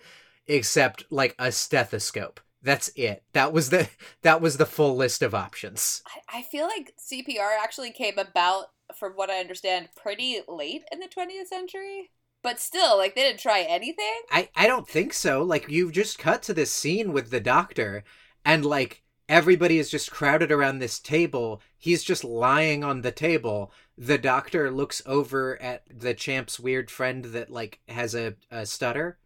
[0.46, 2.40] except like a stethoscope.
[2.62, 3.22] That's it.
[3.32, 3.88] That was the
[4.22, 6.02] that was the full list of options.
[6.06, 10.98] I, I feel like CPR actually came about, from what I understand, pretty late in
[10.98, 12.10] the 20th century.
[12.42, 14.20] But still, like they didn't try anything.
[14.30, 15.42] I I don't think so.
[15.42, 18.04] Like you've just cut to this scene with the doctor,
[18.44, 21.60] and like everybody is just crowded around this table.
[21.76, 23.72] He's just lying on the table.
[23.96, 29.18] The doctor looks over at the champ's weird friend that like has a, a stutter,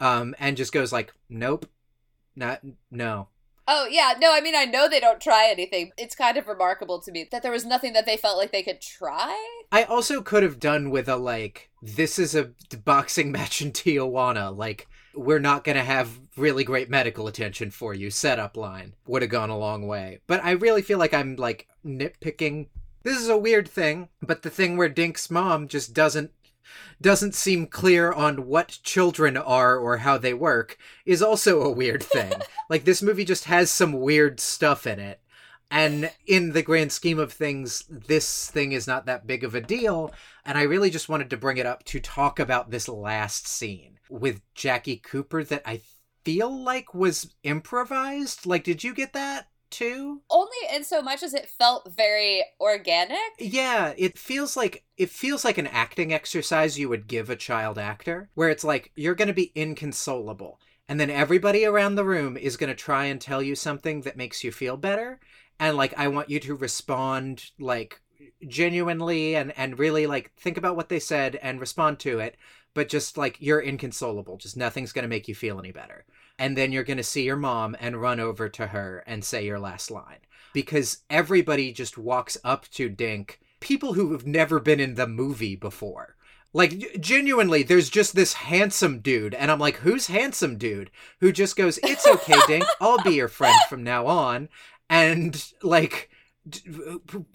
[0.00, 1.66] um, and just goes like, "Nope,
[2.36, 3.28] not no."
[3.68, 4.14] Oh, yeah.
[4.18, 5.92] No, I mean, I know they don't try anything.
[5.96, 8.62] It's kind of remarkable to me that there was nothing that they felt like they
[8.62, 9.36] could try.
[9.70, 12.52] I also could have done with a, like, this is a
[12.84, 14.56] boxing match in Tijuana.
[14.56, 18.94] Like, we're not going to have really great medical attention for you setup line.
[19.06, 20.20] Would have gone a long way.
[20.26, 22.68] But I really feel like I'm, like, nitpicking.
[23.04, 26.30] This is a weird thing, but the thing where Dink's mom just doesn't
[27.00, 32.02] doesn't seem clear on what children are or how they work is also a weird
[32.02, 32.32] thing.
[32.70, 35.20] like this movie just has some weird stuff in it.
[35.70, 39.60] And in the grand scheme of things, this thing is not that big of a
[39.60, 40.12] deal.
[40.44, 43.98] And I really just wanted to bring it up to talk about this last scene
[44.10, 45.80] with Jackie Cooper that I
[46.24, 48.44] feel like was improvised.
[48.44, 49.48] Like, did you get that?
[49.72, 50.22] Too.
[50.30, 53.18] Only in so much as it felt very organic.
[53.38, 57.78] Yeah, it feels like it feels like an acting exercise you would give a child
[57.78, 62.36] actor, where it's like you're going to be inconsolable, and then everybody around the room
[62.36, 65.18] is going to try and tell you something that makes you feel better,
[65.58, 68.00] and like I want you to respond like
[68.46, 72.36] genuinely and and really like think about what they said and respond to it
[72.74, 76.04] but just like you're inconsolable just nothing's going to make you feel any better
[76.42, 79.46] and then you're going to see your mom and run over to her and say
[79.46, 80.18] your last line.
[80.52, 85.54] Because everybody just walks up to Dink people who have never been in the movie
[85.54, 86.16] before.
[86.52, 90.90] Like genuinely there's just this handsome dude and i'm like who's handsome dude?
[91.20, 92.64] Who just goes it's okay dink.
[92.80, 94.48] I'll be your friend from now on.
[94.90, 96.10] And like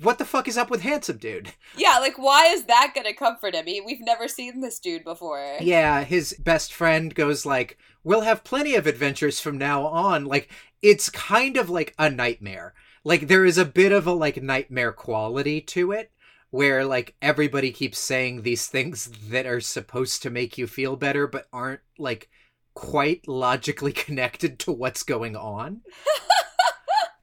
[0.02, 1.54] What the fuck is up with handsome dude?
[1.78, 3.65] Yeah, like why is that gonna comfort him?
[3.65, 5.58] He, we've never seen this dude before.
[5.62, 10.52] Yeah, his best friend goes like, "We'll have plenty of adventures from now on." Like
[10.82, 12.74] it's kind of like a nightmare.
[13.04, 16.12] Like there is a bit of a like nightmare quality to it
[16.50, 21.28] where like everybody keeps saying these things that are supposed to make you feel better
[21.28, 22.30] but aren't like
[22.74, 25.82] quite logically connected to what's going on.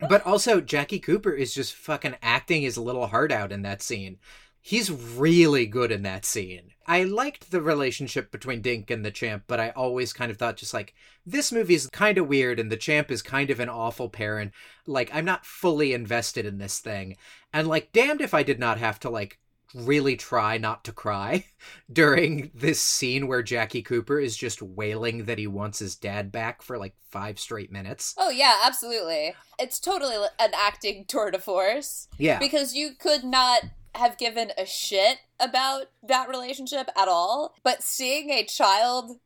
[0.01, 4.19] but also Jackie Cooper is just fucking acting his little heart out in that scene.
[4.61, 6.71] He's really good in that scene.
[6.87, 10.57] I liked the relationship between Dink and the champ, but I always kind of thought
[10.57, 10.95] just like
[11.27, 14.53] this movie's kind of weird and the champ is kind of an awful parent.
[14.87, 17.17] Like I'm not fully invested in this thing.
[17.53, 19.39] And like damned if I did not have to like
[19.75, 21.45] really try not to cry
[21.93, 26.63] during this scene where Jackie Cooper is just wailing that he wants his dad back
[26.63, 28.15] for like 5 straight minutes.
[28.17, 29.35] Oh yeah, absolutely.
[29.59, 32.39] It's totally an acting tour de force Yeah.
[32.39, 33.63] because you could not
[33.95, 37.55] have given a shit about that relationship at all.
[37.63, 39.19] But seeing a child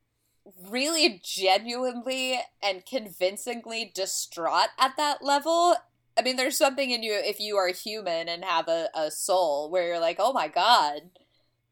[0.69, 5.77] really genuinely and convincingly distraught at that level.
[6.19, 9.71] I mean, there's something in you if you are human and have a, a soul
[9.71, 11.03] where you're like, oh my god,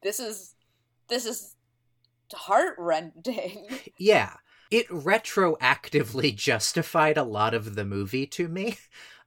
[0.03, 0.55] this is
[1.09, 1.57] this is
[2.33, 3.67] heartrending.
[3.99, 4.35] Yeah.
[4.71, 8.79] It retroactively justified a lot of the movie to me.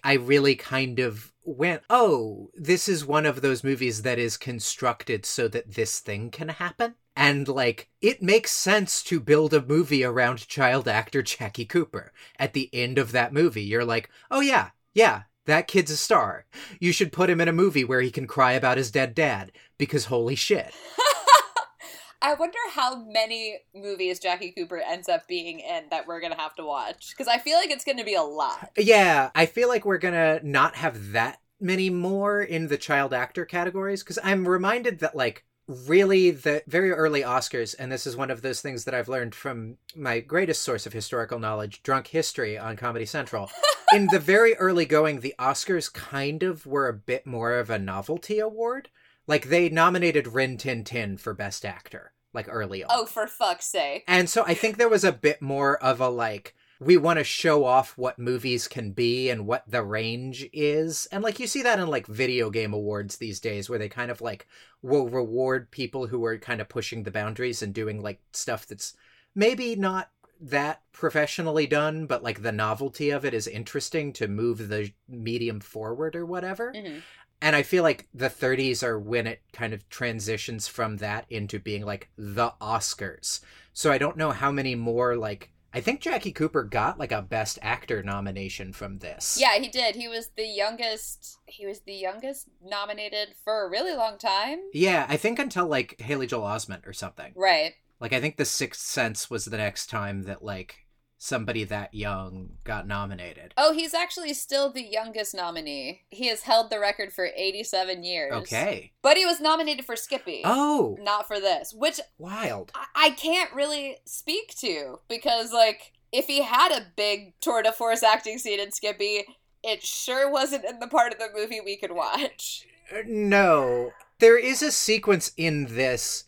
[0.04, 5.26] I really kind of went, oh, this is one of those movies that is constructed
[5.26, 6.96] so that this thing can happen.
[7.16, 12.14] And, like, it makes sense to build a movie around child actor Jackie Cooper.
[12.38, 16.46] At the end of that movie, you're like, oh, yeah, yeah, that kid's a star.
[16.80, 19.52] You should put him in a movie where he can cry about his dead dad,
[19.78, 20.74] because holy shit.
[22.22, 26.54] I wonder how many movies Jackie Cooper ends up being in that we're gonna have
[26.56, 28.72] to watch because I feel like it's gonna be a lot.
[28.78, 33.46] Yeah, I feel like we're gonna not have that many more in the child actor
[33.46, 38.32] categories because I'm reminded that like really the very early Oscars, and this is one
[38.32, 42.58] of those things that I've learned from my greatest source of historical knowledge, drunk history
[42.58, 43.52] on Comedy Central.
[43.94, 47.78] in the very early going, the Oscars kind of were a bit more of a
[47.78, 48.90] novelty award.
[49.28, 52.90] Like they nominated Rin Tin Tin for Best Actor, like early on.
[52.92, 54.04] Oh, for fuck's sake!
[54.08, 57.24] And so I think there was a bit more of a like we want to
[57.26, 61.08] show off what movies can be and what the range is.
[61.12, 64.10] And like you see that in like video game awards these days where they kind
[64.10, 64.48] of like
[64.82, 68.94] will reward people who are kind of pushing the boundaries and doing like stuff that's
[69.36, 74.70] maybe not that professionally done, but like the novelty of it is interesting to move
[74.70, 76.72] the medium forward or whatever.
[76.74, 77.02] Mhm.
[77.42, 81.60] And I feel like the 30s are when it kind of transitions from that into
[81.60, 83.42] being like the Oscars.
[83.74, 87.22] So I don't know how many more like I think Jackie Cooper got like a
[87.22, 89.38] best actor nomination from this.
[89.40, 89.96] Yeah, he did.
[89.96, 91.40] He was the youngest.
[91.46, 94.60] He was the youngest nominated for a really long time.
[94.74, 97.34] Yeah, I think until like Haley Joel Osment or something.
[97.36, 97.74] Right.
[98.00, 100.88] Like I think The Sixth Sense was the next time that like
[101.20, 103.54] somebody that young got nominated.
[103.58, 106.02] Oh, he's actually still the youngest nominee.
[106.10, 108.34] He has held the record for 87 years.
[108.34, 108.94] Okay.
[109.02, 110.42] But he was nominated for Skippy.
[110.46, 112.72] Oh, Not for this, which wild.
[112.74, 117.72] I- I can't really speak to because, like, if he had a big tour de
[117.74, 119.26] force acting scene in Skippy,
[119.62, 122.66] it sure wasn't in the part of the movie we could watch.
[123.06, 123.92] No.
[124.20, 126.24] There is a sequence in this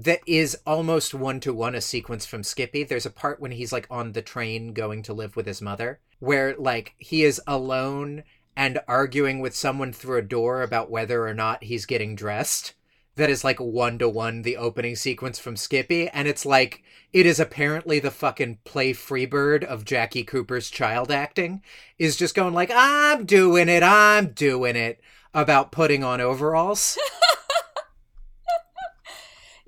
[0.00, 2.84] that is almost one to one a sequence from Skippy.
[2.84, 6.00] There's a part when he's like on the train going to live with his mother
[6.22, 8.22] where like he is alone
[8.56, 12.74] and arguing with someone through a door about whether or not he's getting dressed.
[13.16, 17.26] That is like one to one the opening sequence from Skippy, and it's like it
[17.26, 21.60] is apparently the fucking play Freebird of Jackie Cooper's child acting
[21.98, 25.00] is just going like I'm doing it, I'm doing it
[25.34, 26.96] about putting on overalls.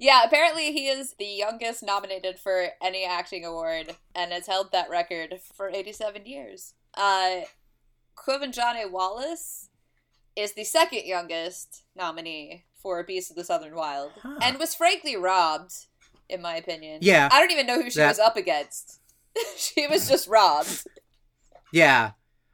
[0.05, 4.91] Yeah, apparently he is the youngest nominated for any acting award and has held that
[4.91, 6.75] record for 87 years.
[6.93, 7.41] Uh,
[8.15, 9.71] Quvenzhané Wallis
[10.37, 14.37] is the second youngest nominee for Beast of the Southern Wild Huh.
[14.43, 15.73] and was frankly robbed,
[16.29, 16.99] in my opinion.
[17.01, 17.31] Yeah.
[17.33, 19.01] I don't even know who she That- was up against.
[19.57, 20.87] she was just robbed.
[21.73, 22.11] Yeah.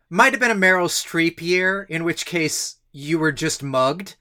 [0.09, 4.15] Might have been a Meryl Streep year, in which case you were just mugged.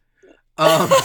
[0.58, 0.89] Um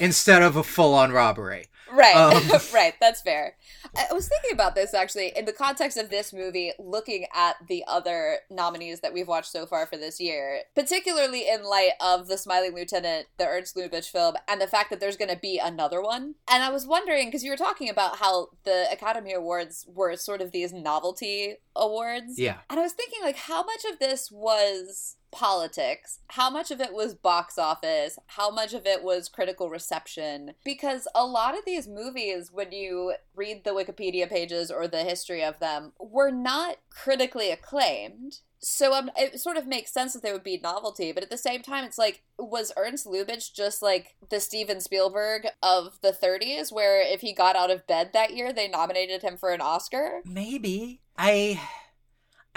[0.00, 1.66] instead of a full on robbery.
[1.90, 2.42] Right, Um.
[2.74, 2.94] right.
[3.00, 3.56] That's fair.
[3.96, 7.82] I was thinking about this actually in the context of this movie, looking at the
[7.86, 12.36] other nominees that we've watched so far for this year, particularly in light of the
[12.36, 16.02] Smiling Lieutenant, the Ernst Lubitsch film, and the fact that there's going to be another
[16.02, 16.34] one.
[16.50, 20.42] And I was wondering because you were talking about how the Academy Awards were sort
[20.42, 22.38] of these novelty awards.
[22.38, 22.58] Yeah.
[22.68, 26.92] And I was thinking, like, how much of this was politics, how much of it
[26.92, 30.54] was box office, how much of it was critical reception.
[30.64, 35.42] Because a lot of these movies, when you read the Wikipedia pages or the history
[35.42, 38.40] of them, were not critically acclaimed.
[38.60, 41.38] So um, it sort of makes sense that they would be novelty, but at the
[41.38, 46.72] same time, it's like, was Ernst Lubitsch just like the Steven Spielberg of the 30s,
[46.72, 50.22] where if he got out of bed that year, they nominated him for an Oscar?
[50.24, 51.02] Maybe.
[51.16, 51.60] I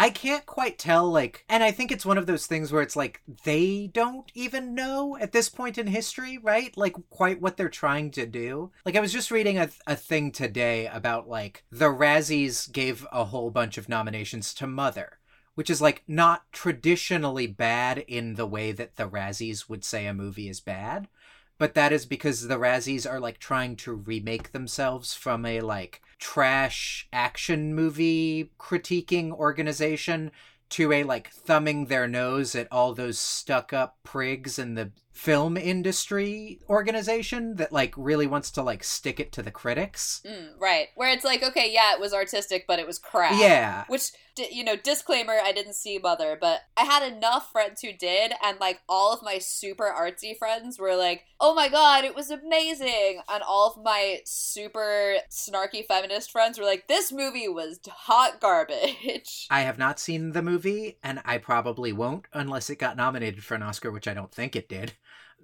[0.02, 2.96] I can't quite tell like and I think it's one of those things where it's
[2.96, 6.76] like they don't even know at this point in history, right?
[6.76, 8.72] Like quite what they're trying to do.
[8.84, 13.26] Like I was just reading a a thing today about like the Razzies gave a
[13.26, 15.20] whole bunch of nominations to Mother
[15.54, 20.14] which is like not traditionally bad in the way that the Razzies would say a
[20.14, 21.10] movie is bad,
[21.58, 26.02] but that is because the Razzies are like trying to remake themselves from a like
[26.22, 30.32] trash action movie critiquing organization
[30.70, 35.58] to a like thumbing their nose at all those stuck up prigs in the film
[35.58, 40.22] industry organization that like really wants to like stick it to the critics.
[40.26, 40.88] Mm, right.
[40.96, 43.38] Where it's like, okay, yeah, it was artistic, but it was crap.
[43.38, 43.84] Yeah.
[43.88, 44.12] Which,
[44.52, 48.60] you know, disclaimer, I didn't see Mother, but I had enough friends who did, and
[48.60, 53.22] like all of my super artsy friends were like, oh my god, it was amazing.
[53.30, 59.48] And all of my super snarky feminist friends were like, this movie was hot garbage.
[59.52, 63.56] I have not seen the movie, and I probably won't unless it got nominated for
[63.56, 64.94] an Oscar, which I don't think it did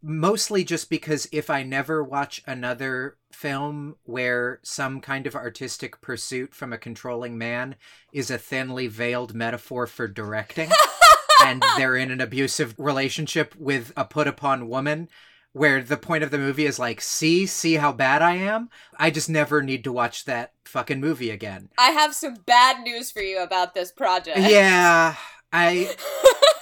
[0.01, 6.53] mostly just because if I never watch another film where some kind of artistic pursuit
[6.53, 7.75] from a controlling man
[8.11, 10.69] is a thinly veiled metaphor for directing,
[11.45, 15.09] and they're in an abusive relationship with a put upon woman,
[15.53, 18.69] where the point of the movie is like, see, see how bad I am?
[18.97, 21.69] I just never need to watch that fucking movie again.
[21.77, 24.39] I have some bad news for you about this project.
[24.39, 25.15] Yeah.
[25.51, 25.95] I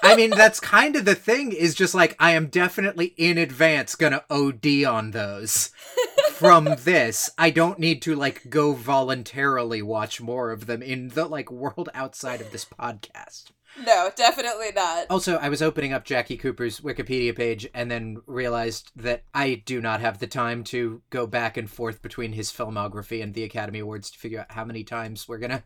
[0.03, 3.95] I mean that's kind of the thing is just like I am definitely in advance
[3.95, 5.71] going to OD on those
[6.33, 7.29] from this.
[7.37, 11.89] I don't need to like go voluntarily watch more of them in the like world
[11.93, 13.51] outside of this podcast.
[13.83, 15.07] No, definitely not.
[15.09, 19.81] Also, I was opening up Jackie Cooper's Wikipedia page and then realized that I do
[19.81, 23.79] not have the time to go back and forth between his filmography and the Academy
[23.79, 25.63] Awards to figure out how many times we're going to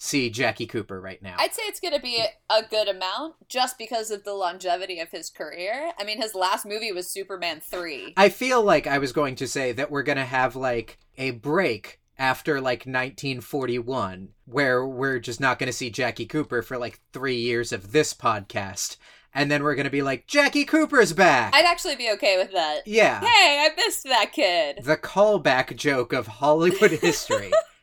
[0.00, 1.36] see Jackie Cooper right now.
[1.38, 5.10] I'd say it's going to be a good amount just because of the longevity of
[5.10, 5.92] his career.
[5.98, 8.14] I mean, his last movie was Superman 3.
[8.16, 11.32] I feel like I was going to say that we're going to have like a
[11.32, 17.00] break after like 1941 where we're just not going to see Jackie Cooper for like
[17.12, 18.96] 3 years of this podcast.
[19.32, 21.54] And then we're gonna be like, Jackie Cooper's back.
[21.54, 22.80] I'd actually be okay with that.
[22.84, 23.20] Yeah.
[23.20, 24.80] Hey, I missed that kid.
[24.82, 27.52] The callback joke of Hollywood history.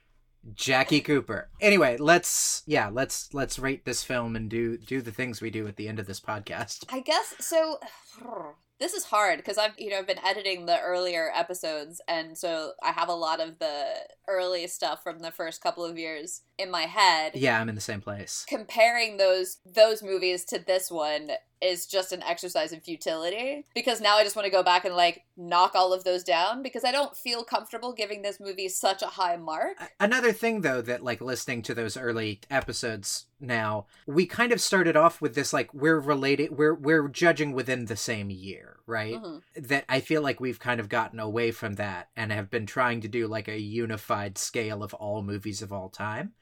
[0.55, 1.49] Jackie Cooper.
[1.61, 5.67] Anyway, let's yeah, let's let's rate this film and do do the things we do
[5.67, 6.85] at the end of this podcast.
[6.89, 7.79] I guess so
[8.79, 12.91] this is hard because I've you know been editing the earlier episodes and so I
[12.91, 13.93] have a lot of the
[14.27, 17.33] early stuff from the first couple of years in my head.
[17.35, 18.45] Yeah, I'm in the same place.
[18.47, 21.31] Comparing those those movies to this one
[21.61, 24.95] is just an exercise in futility because now I just want to go back and
[24.95, 29.01] like knock all of those down because I don't feel comfortable giving this movie such
[29.01, 29.77] a high mark.
[29.99, 34.95] Another thing though that like listening to those early episodes now, we kind of started
[34.95, 39.15] off with this like we're related we're we're judging within the same year, right?
[39.15, 39.63] Mm-hmm.
[39.63, 43.01] That I feel like we've kind of gotten away from that and have been trying
[43.01, 46.33] to do like a unified scale of all movies of all time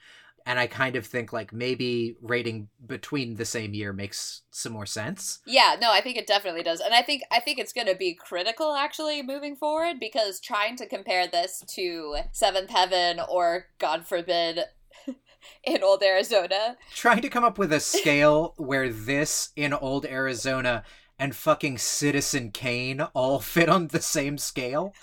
[0.45, 4.85] and I kind of think like maybe rating between the same year makes some more
[4.85, 5.39] sense.
[5.45, 6.81] Yeah, no, I think it definitely does.
[6.81, 10.75] And I think I think it's going to be critical actually moving forward because trying
[10.77, 14.59] to compare this to Seventh Heaven or god forbid
[15.63, 20.83] in old Arizona, trying to come up with a scale where this in old Arizona
[21.17, 24.93] and fucking Citizen Kane all fit on the same scale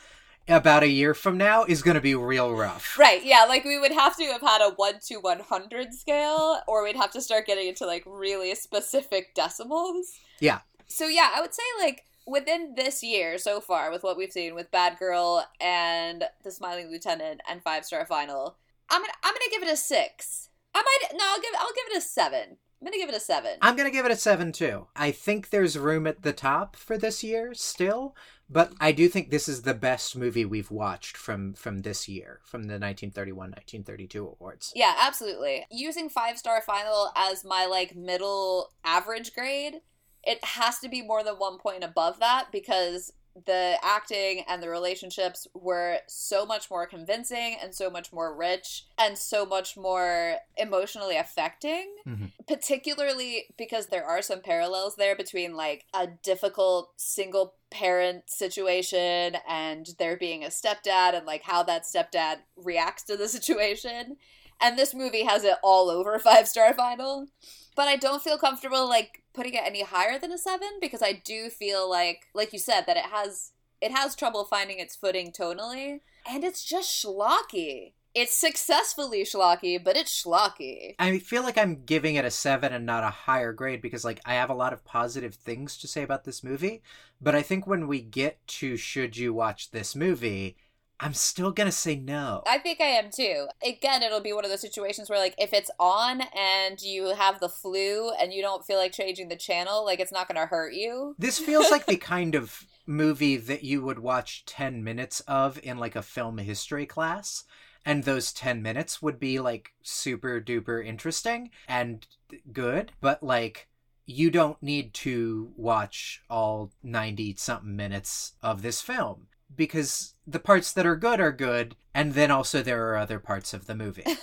[0.48, 2.98] about a year from now is going to be real rough.
[2.98, 3.24] Right.
[3.24, 3.44] Yeah.
[3.48, 7.12] Like we would have to have had a 1 to 100 scale, or we'd have
[7.12, 10.12] to start getting into like really specific decimals.
[10.40, 10.60] Yeah.
[10.86, 14.54] So, yeah, I would say like within this year so far, with what we've seen
[14.54, 18.56] with Bad Girl and The Smiling Lieutenant and Five Star Final,
[18.90, 20.50] I'm gonna I'm gonna give it a six.
[20.74, 22.56] I might no, I'll give I'll give it a seven.
[22.80, 23.52] I'm gonna give it a seven.
[23.60, 24.88] I'm gonna give it a seven too.
[24.96, 28.16] I think there's room at the top for this year still,
[28.52, 32.40] but I do think this is the best movie we've watched from from this year,
[32.44, 34.72] from the 1931-1932 awards.
[34.74, 35.64] Yeah, absolutely.
[35.70, 39.80] Using five star final as my like middle average grade,
[40.22, 43.12] it has to be more than one point above that because
[43.46, 48.84] the acting and the relationships were so much more convincing and so much more rich
[48.98, 52.30] and so much more emotionally affecting Mhm.
[52.46, 59.88] particularly because there are some parallels there between like a difficult single parent situation and
[59.98, 64.18] there being a stepdad and like how that stepdad reacts to the situation
[64.60, 67.28] and this movie has it all over five star final
[67.74, 71.12] but i don't feel comfortable like putting it any higher than a seven because i
[71.12, 73.52] do feel like like you said that it has
[73.82, 76.00] it has trouble finding its footing tonally.
[76.26, 77.94] And it's just schlocky.
[78.14, 80.94] It's successfully schlocky but it's schlocky.
[80.98, 84.20] I feel like I'm giving it a seven and not a higher grade because, like,
[84.24, 86.82] I have a lot of positive things to say about this movie.
[87.20, 90.56] But I think when we get to should you watch this movie,
[91.00, 92.42] I'm still gonna say no.
[92.46, 93.48] I think I am too.
[93.66, 97.40] Again, it'll be one of those situations where, like, if it's on and you have
[97.40, 100.74] the flu and you don't feel like changing the channel, like, it's not to hurt
[100.74, 101.16] you.
[101.18, 105.78] This feels like the kind of movie that you would watch 10 minutes of in
[105.78, 107.44] like a film history class.
[107.84, 112.06] And those 10 minutes would be like super duper interesting and
[112.52, 113.68] good, but like
[114.06, 119.26] you don't need to watch all 90 something minutes of this film
[119.56, 123.52] because the parts that are good are good, and then also there are other parts
[123.52, 124.04] of the movie.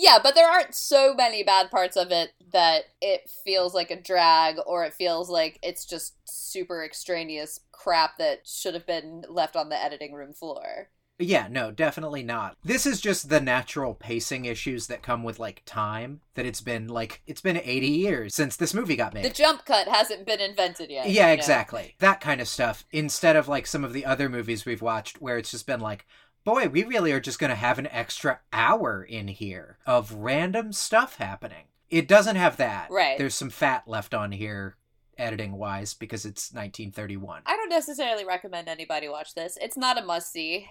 [0.00, 4.00] Yeah, but there aren't so many bad parts of it that it feels like a
[4.00, 9.56] drag or it feels like it's just super extraneous crap that should have been left
[9.56, 10.88] on the editing room floor.
[11.20, 12.56] Yeah, no, definitely not.
[12.64, 16.20] This is just the natural pacing issues that come with like time.
[16.34, 19.24] That it's been like it's been 80 years since this movie got made.
[19.24, 21.10] The jump cut hasn't been invented yet.
[21.10, 21.32] yeah, you know?
[21.34, 21.94] exactly.
[21.98, 25.36] That kind of stuff instead of like some of the other movies we've watched where
[25.36, 26.06] it's just been like,
[26.44, 30.72] boy, we really are just going to have an extra hour in here of random
[30.72, 31.64] stuff happening.
[31.90, 32.88] It doesn't have that.
[32.90, 33.18] Right.
[33.18, 34.76] There's some fat left on here
[35.18, 37.42] editing wise because it's 1931.
[37.44, 39.58] I don't necessarily recommend anybody watch this.
[39.60, 40.70] It's not a must see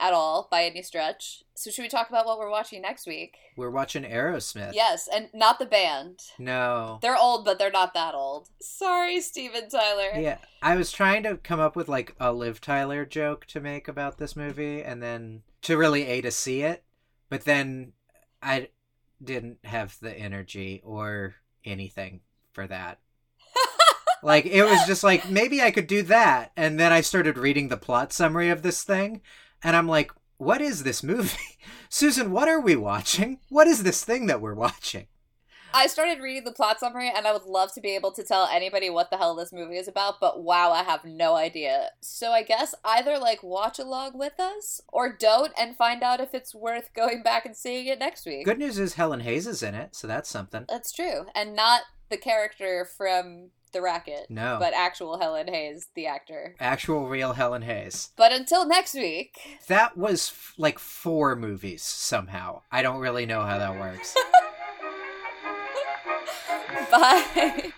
[0.00, 1.44] at all by any stretch.
[1.54, 3.36] So should we talk about what we're watching next week?
[3.56, 4.72] We're watching Arrowsmith.
[4.72, 6.20] Yes, and not the band.
[6.38, 6.98] No.
[7.02, 8.48] They're old, but they're not that old.
[8.60, 10.18] Sorry, Steven Tyler.
[10.18, 13.86] Yeah, I was trying to come up with like a Liv Tyler joke to make
[13.88, 16.82] about this movie, and then to really A to see it,
[17.28, 17.92] but then
[18.42, 18.68] I
[19.22, 21.34] didn't have the energy or
[21.64, 22.20] anything
[22.52, 23.00] for that.
[24.22, 27.68] like it was just like maybe I could do that, and then I started reading
[27.68, 29.20] the plot summary of this thing,
[29.62, 31.58] and I'm like, what is this movie?
[31.88, 33.40] Susan, what are we watching?
[33.48, 35.06] What is this thing that we're watching?
[35.72, 38.46] I started reading the plot summary and I would love to be able to tell
[38.46, 41.90] anybody what the hell this movie is about, but wow, I have no idea.
[42.00, 46.34] So I guess either like watch along with us or don't and find out if
[46.34, 48.44] it's worth going back and seeing it next week.
[48.44, 50.64] Good news is Helen Hayes is in it, so that's something.
[50.68, 51.26] That's true.
[51.34, 54.56] And not the character from The Racket, No.
[54.58, 56.56] but actual Helen Hayes, the actor.
[56.58, 58.10] Actual real Helen Hayes.
[58.16, 62.62] But until next week, That was f- like four movies somehow.
[62.72, 64.14] I don't really know how that works.
[66.90, 67.72] bye.